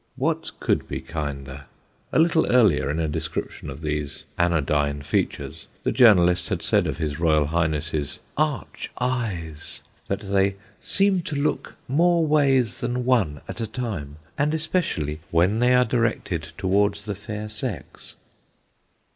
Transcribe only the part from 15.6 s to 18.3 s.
are directed towards the fair sex."